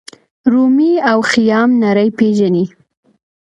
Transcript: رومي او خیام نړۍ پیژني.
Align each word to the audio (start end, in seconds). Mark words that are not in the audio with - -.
رومي 0.51 0.93
او 1.11 1.19
خیام 1.31 1.69
نړۍ 1.83 2.09
پیژني. 2.17 2.65